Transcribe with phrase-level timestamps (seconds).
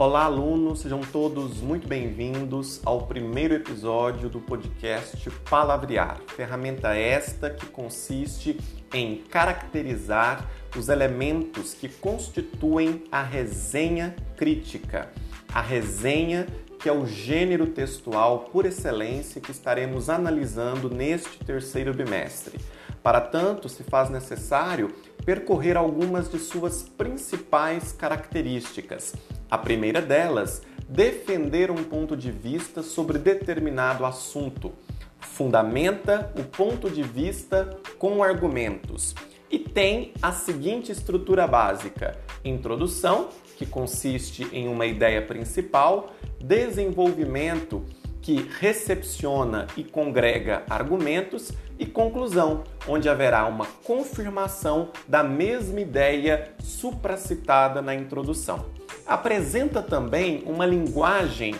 [0.00, 6.22] Olá, alunos, sejam todos muito bem-vindos ao primeiro episódio do podcast Palavrear.
[6.28, 8.58] Ferramenta esta que consiste
[8.94, 15.10] em caracterizar os elementos que constituem a resenha crítica.
[15.52, 16.46] A resenha
[16.78, 22.58] que é o gênero textual por excelência que estaremos analisando neste terceiro bimestre.
[23.02, 24.94] Para tanto, se faz necessário
[25.26, 29.12] percorrer algumas de suas principais características.
[29.50, 34.72] A primeira delas, defender um ponto de vista sobre determinado assunto.
[35.18, 39.14] Fundamenta o ponto de vista com argumentos.
[39.50, 47.84] E tem a seguinte estrutura básica: introdução, que consiste em uma ideia principal, desenvolvimento,
[48.22, 57.80] que recepciona e congrega argumentos, e conclusão, onde haverá uma confirmação da mesma ideia supracitada
[57.80, 58.66] na introdução.
[59.06, 61.54] Apresenta também uma linguagem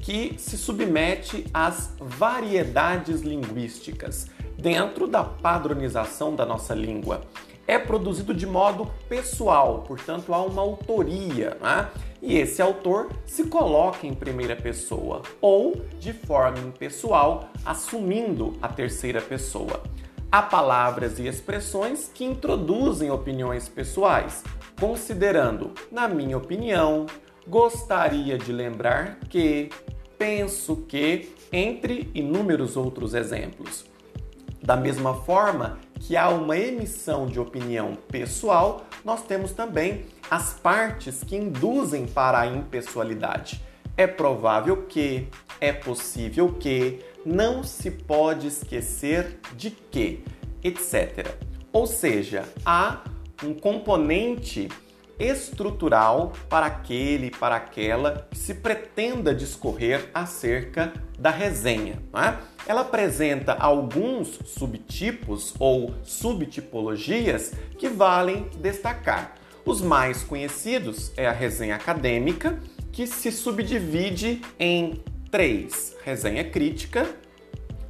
[0.00, 7.20] que se submete às variedades linguísticas dentro da padronização da nossa língua
[7.66, 11.88] é produzido de modo pessoal, portanto há uma autoria, né?
[12.22, 19.20] e esse autor se coloca em primeira pessoa ou de forma impessoal, assumindo a terceira
[19.20, 19.82] pessoa.
[20.30, 24.42] Há palavras e expressões que introduzem opiniões pessoais,
[24.78, 27.06] considerando, na minha opinião,
[27.46, 29.70] gostaria de lembrar que,
[30.18, 33.84] penso que, entre inúmeros outros exemplos.
[34.60, 41.22] Da mesma forma que há uma emissão de opinião pessoal, nós temos também as partes
[41.22, 43.62] que induzem para a impessoalidade.
[43.96, 45.28] É provável que,
[45.60, 50.22] é possível que, não se pode esquecer de que,
[50.62, 51.34] etc.
[51.72, 53.02] Ou seja, há
[53.42, 54.68] um componente
[55.18, 62.02] estrutural para aquele, para aquela que se pretenda discorrer acerca da resenha.
[62.14, 62.36] É?
[62.66, 69.34] Ela apresenta alguns subtipos ou subtipologias que valem destacar.
[69.64, 72.58] Os mais conhecidos é a resenha acadêmica,
[72.92, 77.06] que se subdivide em três: resenha crítica,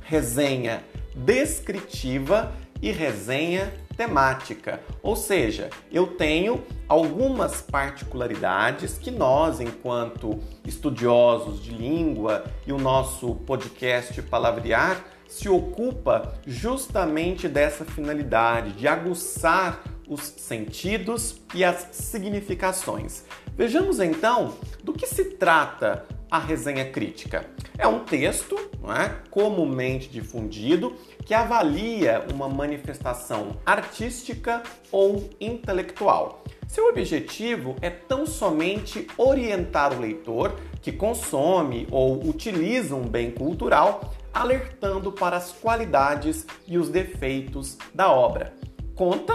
[0.03, 0.83] resenha
[1.15, 4.81] descritiva e resenha temática.
[5.03, 13.35] Ou seja, eu tenho algumas particularidades que nós, enquanto estudiosos de língua e o nosso
[13.47, 23.25] podcast Palavrear, se ocupa justamente dessa finalidade de aguçar os sentidos e as significações.
[23.57, 27.47] Vejamos então do que se trata a resenha crítica.
[27.79, 30.95] É um texto é, comumente difundido
[31.27, 36.45] que avalia uma manifestação artística ou intelectual.
[36.69, 44.15] Seu objetivo é tão somente orientar o leitor que consome ou utiliza um bem cultural,
[44.33, 48.55] alertando para as qualidades e os defeitos da obra.
[48.95, 49.35] Conta,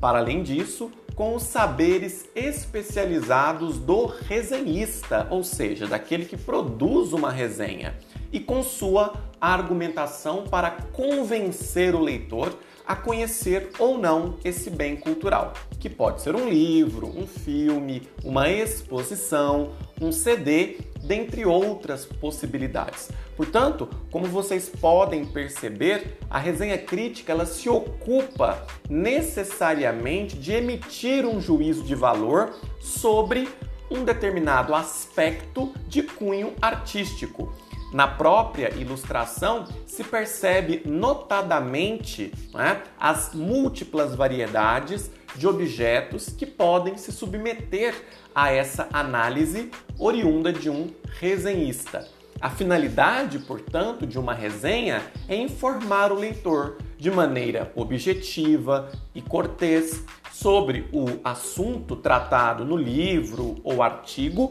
[0.00, 7.30] para além disso, com os saberes especializados do resenhista, ou seja, daquele que produz uma
[7.30, 7.94] resenha,
[8.32, 12.56] e com sua argumentação para convencer o leitor
[12.86, 18.48] a conhecer ou não esse bem cultural, que pode ser um livro, um filme, uma
[18.48, 23.10] exposição, um CD, dentre outras possibilidades.
[23.36, 31.40] Portanto, como vocês podem perceber, a resenha crítica ela se ocupa necessariamente de emitir um
[31.40, 33.48] juízo de valor sobre
[33.90, 37.52] um determinado aspecto de cunho artístico.
[37.92, 47.12] Na própria ilustração se percebe notadamente né, as múltiplas variedades de objetos que podem se
[47.12, 47.94] submeter
[48.34, 52.08] a essa análise oriunda de um resenhista.
[52.40, 60.02] A finalidade, portanto, de uma resenha é informar o leitor de maneira objetiva e cortês
[60.32, 64.50] sobre o assunto tratado no livro ou artigo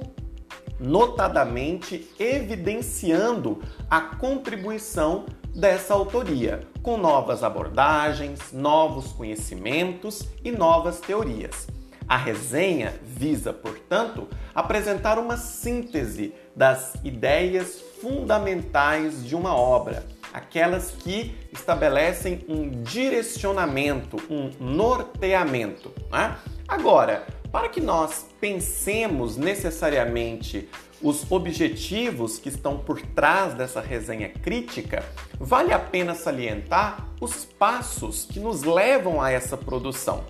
[0.81, 5.25] notadamente evidenciando a contribuição
[5.55, 11.67] dessa autoria, com novas abordagens, novos conhecimentos e novas teorias.
[12.07, 21.37] A resenha visa, portanto, apresentar uma síntese das ideias fundamentais de uma obra, aquelas que
[21.53, 25.93] estabelecem um direcionamento, um norteamento.
[26.11, 26.35] Né?
[26.67, 30.69] Agora, para que nós pensemos necessariamente
[31.01, 35.03] os objetivos que estão por trás dessa resenha crítica,
[35.39, 40.23] vale a pena salientar os passos que nos levam a essa produção.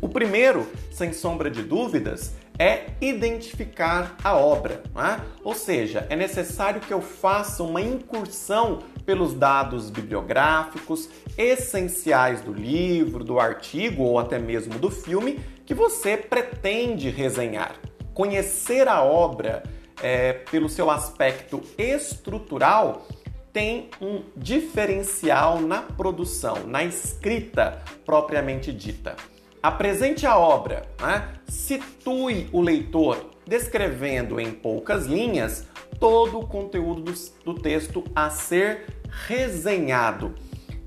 [0.00, 5.20] O primeiro, sem sombra de dúvidas, é identificar a obra, é?
[5.42, 11.08] ou seja, é necessário que eu faça uma incursão pelos dados bibliográficos
[11.38, 17.76] essenciais do livro, do artigo ou até mesmo do filme que você pretende resenhar.
[18.12, 19.62] Conhecer a obra
[20.02, 23.06] é, pelo seu aspecto estrutural
[23.52, 29.14] tem um diferencial na produção, na escrita propriamente dita.
[29.62, 31.34] Apresente a obra, né?
[31.46, 35.68] situe o leitor descrevendo em poucas linhas
[36.00, 37.14] todo o conteúdo do,
[37.44, 38.86] do texto a ser
[39.28, 40.34] resenhado.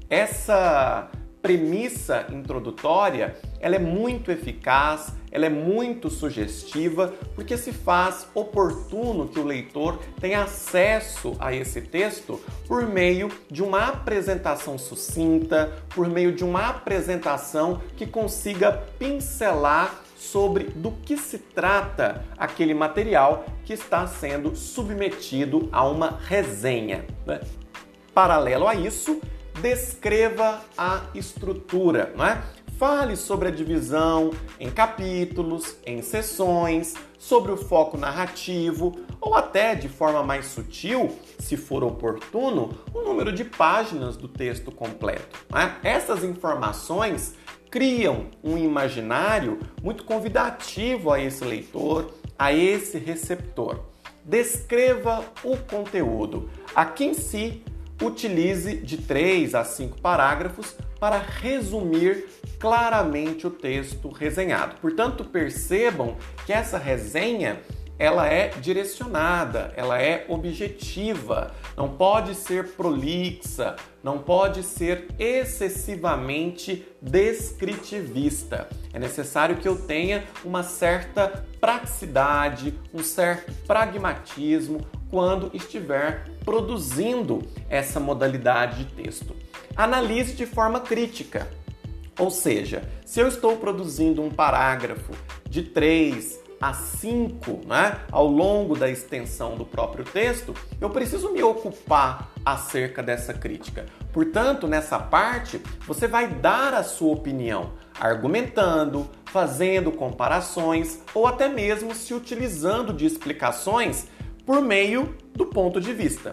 [0.10, 1.10] Essa
[1.42, 3.34] premissa introdutória,
[3.64, 10.00] ela é muito eficaz, ela é muito sugestiva, porque se faz oportuno que o leitor
[10.20, 16.68] tenha acesso a esse texto por meio de uma apresentação sucinta, por meio de uma
[16.68, 25.70] apresentação que consiga pincelar sobre do que se trata aquele material que está sendo submetido
[25.72, 27.06] a uma resenha.
[27.26, 27.40] Né?
[28.14, 29.22] Paralelo a isso,
[29.62, 32.42] descreva a estrutura, não é?
[32.86, 39.88] Fale sobre a divisão em capítulos, em sessões, sobre o foco narrativo ou até de
[39.88, 45.46] forma mais sutil, se for oportuno, o número de páginas do texto completo.
[45.56, 45.92] É?
[45.92, 47.36] Essas informações
[47.72, 53.80] criam um imaginário muito convidativo a esse leitor, a esse receptor.
[54.26, 56.50] Descreva o conteúdo.
[56.76, 57.64] Aqui em si,
[58.02, 62.26] utilize de 3 a 5 parágrafos para resumir
[62.60, 64.76] claramente o texto resenhado.
[64.82, 67.62] Portanto, percebam que essa resenha
[68.00, 78.68] ela é direcionada, ela é objetiva, não pode ser prolixa, não pode ser excessivamente descritivista.
[78.92, 84.82] É necessário que eu tenha uma certa praticidade, um certo pragmatismo
[85.14, 89.36] quando estiver produzindo essa modalidade de texto.
[89.78, 91.48] Analise de forma crítica.
[92.18, 95.14] Ou seja, se eu estou produzindo um parágrafo
[95.48, 100.52] de 3 a 5 né, ao longo da extensão do próprio texto,
[100.82, 103.86] eu preciso me ocupar acerca dessa crítica.
[104.12, 111.94] Portanto, nessa parte, você vai dar a sua opinião, argumentando, fazendo comparações ou até mesmo
[111.94, 114.08] se utilizando de explicações
[114.46, 116.32] por meio do ponto de vista.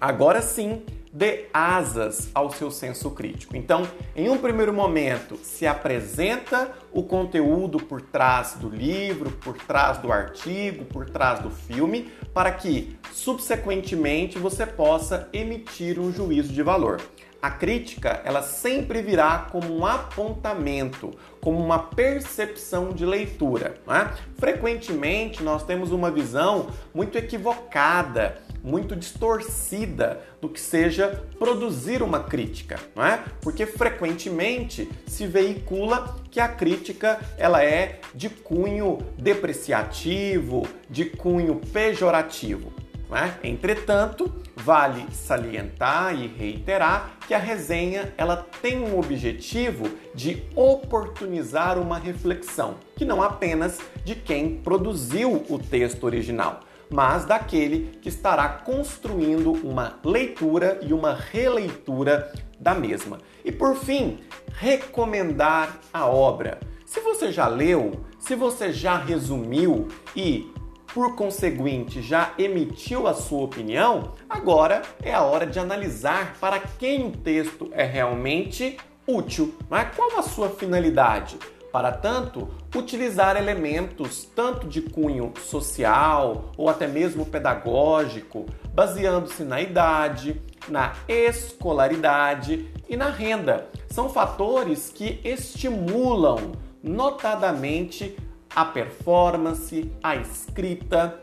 [0.00, 0.82] Agora sim,
[1.16, 3.56] dê asas ao seu senso crítico.
[3.56, 9.96] Então, em um primeiro momento, se apresenta o conteúdo por trás do livro, por trás
[9.96, 16.62] do artigo, por trás do filme, para que subsequentemente você possa emitir um juízo de
[16.62, 17.00] valor.
[17.40, 23.74] A crítica, ela sempre virá como um apontamento, como uma percepção de leitura.
[23.88, 24.16] É?
[24.38, 32.80] Frequentemente, nós temos uma visão muito equivocada muito distorcida do que seja produzir uma crítica,
[32.96, 33.22] não é?
[33.40, 42.72] Porque frequentemente se veicula que a crítica ela é de cunho depreciativo, de cunho pejorativo.
[43.12, 43.48] É?
[43.48, 51.98] Entretanto, vale salientar e reiterar que a resenha ela tem um objetivo de oportunizar uma
[51.98, 56.60] reflexão, que não apenas de quem produziu o texto original,
[56.90, 63.18] mas daquele que estará construindo uma leitura e uma releitura da mesma.
[63.44, 64.18] E por fim,
[64.54, 66.58] recomendar a obra.
[66.84, 70.50] Se você já leu, se você já resumiu e
[70.96, 77.08] por conseguinte, já emitiu a sua opinião, agora é a hora de analisar para quem
[77.08, 79.54] o texto é realmente útil.
[79.68, 81.36] Mas qual a sua finalidade?
[81.70, 90.40] Para tanto, utilizar elementos tanto de cunho social ou até mesmo pedagógico, baseando-se na idade,
[90.66, 93.68] na escolaridade e na renda.
[93.90, 98.16] São fatores que estimulam notadamente
[98.56, 101.20] a performance, a escrita,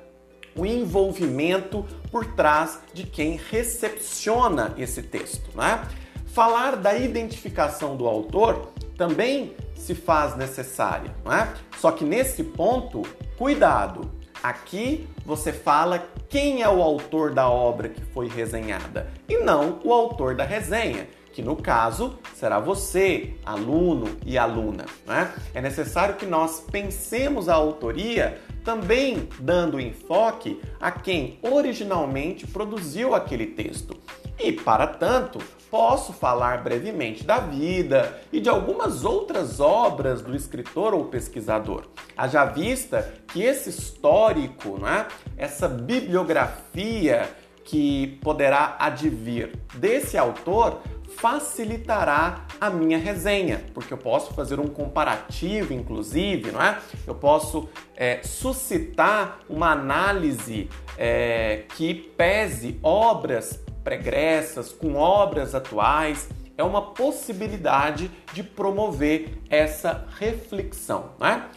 [0.55, 5.49] o envolvimento por trás de quem recepciona esse texto.
[5.57, 5.83] Né?
[6.27, 11.51] Falar da identificação do autor também se faz necessária, não é?
[11.79, 13.01] Só que nesse ponto,
[13.35, 14.11] cuidado.
[14.41, 19.91] Aqui você fala quem é o autor da obra que foi resenhada e não o
[19.91, 24.85] autor da resenha, que no caso será você, aluno e aluna.
[25.05, 25.33] Né?
[25.53, 33.47] É necessário que nós pensemos a autoria também dando enfoque a quem originalmente produziu aquele
[33.47, 33.97] texto
[34.39, 40.93] E, para tanto, posso falar brevemente da vida e de algumas outras obras do escritor
[40.93, 41.85] ou pesquisador.
[42.15, 47.29] Haja vista que esse histórico, né, essa bibliografia
[47.63, 50.81] que poderá advir desse autor
[51.17, 56.79] facilitará a minha resenha, porque eu posso fazer um comparativo, inclusive, não é?
[57.05, 66.29] Eu posso é, suscitar uma análise é, que pese obras pregressas com obras atuais.
[66.57, 71.49] É uma possibilidade de promover essa reflexão, né?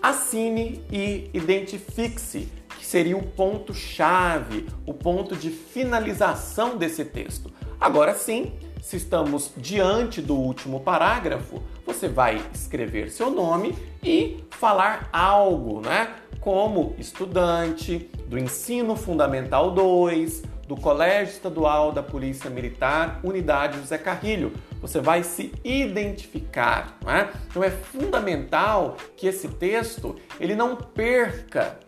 [0.00, 7.52] Assine e identifique-se que seria o ponto chave, o ponto de finalização desse texto.
[7.80, 15.08] Agora sim, se estamos diante do último parágrafo, você vai escrever seu nome e falar
[15.12, 16.14] algo, né?
[16.40, 24.52] Como estudante do ensino fundamental 2, do Colégio Estadual da Polícia Militar, Unidade José Carrilho.
[24.82, 27.30] Você vai se identificar, não é?
[27.48, 31.78] Então é fundamental que esse texto ele não perca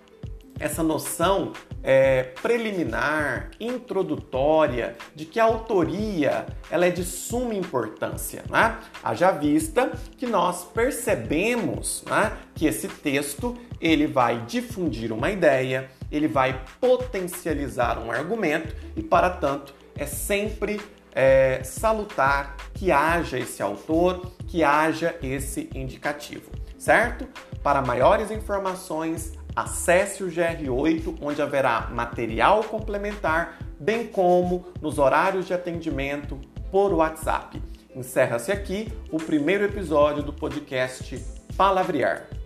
[0.59, 8.45] essa noção é, preliminar, introdutória, de que a autoria ela é de suma importância.
[8.49, 8.79] Né?
[9.03, 16.29] Haja vista que nós percebemos né, que esse texto ele vai difundir uma ideia, ele
[16.29, 20.81] vai potencializar um argumento e, para tanto, é sempre
[21.13, 27.27] é, salutar que haja esse autor, que haja esse indicativo, certo?
[27.63, 35.53] Para maiores informações, Acesse o GR8, onde haverá material complementar, bem como nos horários de
[35.53, 36.41] atendimento
[36.71, 37.63] por WhatsApp.
[37.95, 41.23] Encerra-se aqui o primeiro episódio do podcast
[41.57, 42.40] Palavrear.